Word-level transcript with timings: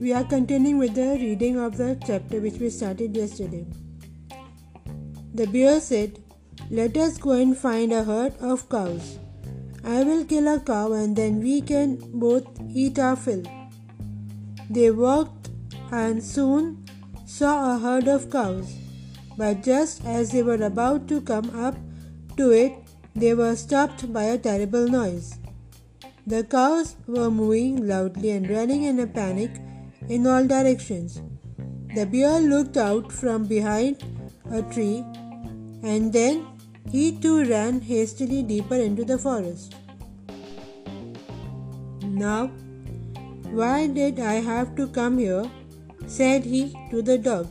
we 0.00 0.12
are 0.12 0.24
continuing 0.24 0.78
with 0.78 0.94
the 0.94 1.16
reading 1.18 1.58
of 1.58 1.76
the 1.76 1.98
chapter 2.06 2.38
which 2.40 2.54
we 2.54 2.68
started 2.68 3.16
yesterday. 3.16 3.66
The 5.34 5.46
bear 5.46 5.80
said, 5.80 6.18
Let 6.70 6.96
us 6.96 7.16
go 7.16 7.30
and 7.30 7.56
find 7.56 7.92
a 7.92 8.04
herd 8.04 8.34
of 8.40 8.68
cows. 8.68 9.18
I 9.84 10.02
will 10.02 10.24
kill 10.24 10.48
a 10.48 10.60
cow 10.60 10.92
and 10.92 11.16
then 11.16 11.40
we 11.40 11.62
can 11.62 11.96
both 12.12 12.46
eat 12.68 12.98
our 12.98 13.16
fill. 13.16 13.42
They 14.68 14.90
walked 14.90 15.50
and 15.90 16.22
soon 16.22 16.84
saw 17.24 17.74
a 17.74 17.78
herd 17.78 18.08
of 18.08 18.30
cows, 18.30 18.76
but 19.38 19.62
just 19.62 20.04
as 20.04 20.30
they 20.30 20.42
were 20.42 20.62
about 20.62 21.08
to 21.08 21.20
come 21.22 21.48
up 21.58 21.76
to 22.36 22.50
it, 22.50 22.72
they 23.14 23.32
were 23.32 23.56
stopped 23.56 24.12
by 24.12 24.24
a 24.24 24.38
terrible 24.38 24.88
noise. 24.88 25.38
The 26.26 26.44
cows 26.44 26.96
were 27.06 27.30
mooing 27.30 27.86
loudly 27.86 28.30
and 28.30 28.50
running 28.50 28.82
in 28.82 29.00
a 29.00 29.06
panic 29.06 29.52
in 30.08 30.26
all 30.26 30.46
directions. 30.46 31.20
The 31.94 32.06
bear 32.06 32.40
looked 32.40 32.76
out 32.76 33.10
from 33.12 33.46
behind 33.46 34.04
a 34.50 34.62
tree 34.62 35.04
and 35.82 36.12
then 36.12 36.46
he 36.90 37.12
too 37.12 37.44
ran 37.44 37.80
hastily 37.80 38.42
deeper 38.42 38.76
into 38.76 39.04
the 39.04 39.18
forest. 39.18 39.74
Now, 42.02 42.46
why 43.50 43.86
did 43.86 44.20
I 44.20 44.34
have 44.34 44.74
to 44.76 44.86
come 44.88 45.18
here? 45.18 45.50
said 46.06 46.44
he 46.44 46.72
to 46.90 47.02
the 47.02 47.18
dog. 47.18 47.48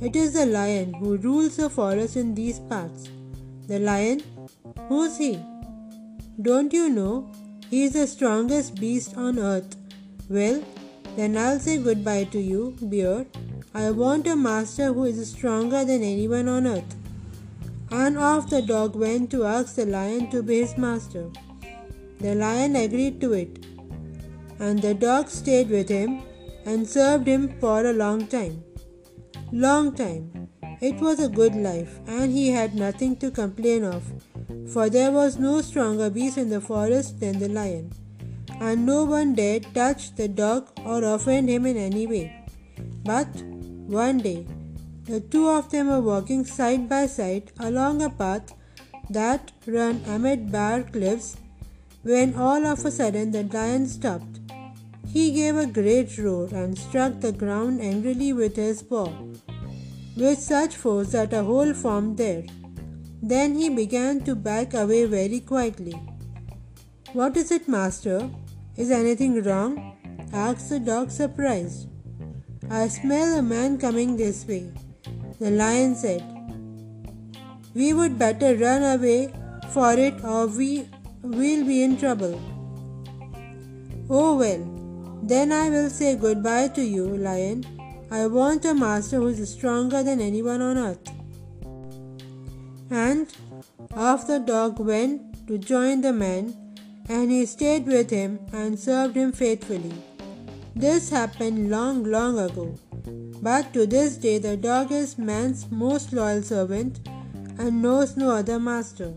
It 0.00 0.16
is 0.16 0.34
the 0.34 0.44
lion 0.44 0.92
who 0.94 1.16
rules 1.16 1.56
the 1.56 1.70
forest 1.70 2.16
in 2.16 2.34
these 2.34 2.58
parts. 2.58 3.08
The 3.66 3.78
lion? 3.78 4.22
Who's 4.88 5.16
he? 5.16 5.38
Don't 6.42 6.72
you 6.72 6.90
know 6.90 7.32
he 7.70 7.84
is 7.84 7.94
the 7.94 8.06
strongest 8.06 8.78
beast 8.78 9.16
on 9.16 9.38
earth. 9.38 9.76
Well, 10.28 10.62
then 11.16 11.36
I'll 11.36 11.58
say 11.58 11.78
goodbye 11.78 12.24
to 12.24 12.40
you, 12.40 12.76
Bear. 12.80 13.26
I 13.74 13.90
want 13.90 14.26
a 14.26 14.36
master 14.36 14.92
who 14.92 15.04
is 15.04 15.30
stronger 15.30 15.84
than 15.84 16.02
anyone 16.02 16.48
on 16.48 16.66
earth. 16.66 16.96
And 17.90 18.18
off 18.18 18.48
the 18.50 18.62
dog 18.62 18.96
went 18.96 19.30
to 19.32 19.44
ask 19.44 19.74
the 19.76 19.86
lion 19.86 20.30
to 20.30 20.42
be 20.42 20.60
his 20.60 20.76
master. 20.76 21.26
The 22.20 22.34
lion 22.34 22.76
agreed 22.76 23.20
to 23.20 23.32
it, 23.32 23.66
and 24.58 24.80
the 24.80 24.94
dog 24.94 25.28
stayed 25.28 25.68
with 25.70 25.88
him 25.88 26.22
and 26.64 26.88
served 26.88 27.26
him 27.26 27.48
for 27.60 27.84
a 27.84 27.92
long 27.92 28.26
time. 28.26 28.62
Long 29.52 29.92
time. 29.94 30.48
It 30.80 30.96
was 31.00 31.20
a 31.20 31.28
good 31.28 31.54
life, 31.54 32.00
and 32.06 32.32
he 32.32 32.48
had 32.50 32.74
nothing 32.74 33.16
to 33.16 33.30
complain 33.30 33.84
of 33.84 34.02
for 34.66 34.90
there 34.90 35.12
was 35.12 35.38
no 35.38 35.60
stronger 35.60 36.10
beast 36.10 36.38
in 36.38 36.50
the 36.50 36.60
forest 36.60 37.20
than 37.20 37.38
the 37.38 37.48
lion, 37.48 37.92
and 38.60 38.86
no 38.86 39.04
one 39.04 39.34
dared 39.34 39.66
touch 39.74 40.14
the 40.16 40.28
dog 40.28 40.68
or 40.84 41.02
offend 41.04 41.48
him 41.48 41.66
in 41.66 41.76
any 41.76 42.06
way. 42.06 42.44
But 43.04 43.28
one 43.86 44.18
day, 44.18 44.46
the 45.04 45.20
two 45.20 45.48
of 45.48 45.70
them 45.70 45.88
were 45.88 46.00
walking 46.00 46.44
side 46.44 46.88
by 46.88 47.06
side 47.06 47.52
along 47.60 48.02
a 48.02 48.10
path 48.10 48.54
that 49.10 49.52
ran 49.66 50.02
amid 50.06 50.50
bare 50.50 50.82
cliffs 50.82 51.36
when 52.02 52.34
all 52.34 52.66
of 52.66 52.84
a 52.84 52.90
sudden 52.90 53.30
the 53.30 53.44
lion 53.44 53.86
stopped. 53.86 54.40
He 55.06 55.30
gave 55.32 55.56
a 55.56 55.66
great 55.66 56.18
roar 56.18 56.48
and 56.52 56.76
struck 56.76 57.20
the 57.20 57.32
ground 57.32 57.80
angrily 57.80 58.32
with 58.32 58.56
his 58.56 58.82
paw, 58.82 59.10
with 60.16 60.38
such 60.38 60.76
force 60.76 61.12
that 61.12 61.32
a 61.32 61.42
hole 61.42 61.72
formed 61.72 62.16
there. 62.16 62.44
Then 63.22 63.54
he 63.54 63.68
began 63.68 64.20
to 64.24 64.34
back 64.34 64.74
away 64.74 65.04
very 65.04 65.40
quietly. 65.40 65.94
What 67.12 67.36
is 67.36 67.50
it, 67.50 67.66
master? 67.66 68.28
Is 68.76 68.90
anything 68.90 69.42
wrong? 69.42 69.92
asked 70.32 70.68
the 70.70 70.78
dog, 70.78 71.10
surprised. 71.10 71.88
I 72.70 72.88
smell 72.88 73.38
a 73.38 73.42
man 73.42 73.78
coming 73.78 74.16
this 74.16 74.46
way, 74.46 74.70
the 75.38 75.50
lion 75.50 75.94
said. 75.94 76.22
We 77.74 77.92
would 77.92 78.18
better 78.18 78.54
run 78.56 78.82
away 78.82 79.32
for 79.70 79.92
it 79.92 80.22
or 80.24 80.46
we 80.46 80.88
will 81.22 81.64
be 81.64 81.82
in 81.82 81.96
trouble. 81.96 82.40
Oh 84.10 84.36
well, 84.36 84.62
then 85.22 85.52
I 85.52 85.68
will 85.70 85.90
say 85.90 86.16
goodbye 86.16 86.68
to 86.68 86.82
you, 86.82 87.06
lion. 87.16 87.64
I 88.10 88.26
want 88.26 88.64
a 88.64 88.74
master 88.74 89.16
who 89.16 89.28
is 89.28 89.52
stronger 89.52 90.02
than 90.02 90.20
anyone 90.20 90.62
on 90.62 90.78
earth 90.78 91.16
and 92.90 93.32
off 93.94 94.26
the 94.26 94.38
dog 94.38 94.78
went 94.78 95.46
to 95.48 95.58
join 95.58 96.00
the 96.00 96.12
man, 96.12 96.54
and 97.08 97.30
he 97.30 97.44
stayed 97.46 97.86
with 97.86 98.10
him 98.10 98.38
and 98.52 98.78
served 98.78 99.16
him 99.16 99.32
faithfully. 99.32 99.92
This 100.74 101.10
happened 101.10 101.70
long, 101.70 102.04
long 102.04 102.38
ago, 102.38 102.78
but 103.42 103.72
to 103.72 103.86
this 103.86 104.16
day 104.16 104.38
the 104.38 104.56
dog 104.56 104.92
is 104.92 105.18
man's 105.18 105.70
most 105.70 106.12
loyal 106.12 106.42
servant 106.42 107.00
and 107.58 107.82
knows 107.82 108.16
no 108.16 108.30
other 108.30 108.58
master. 108.58 109.14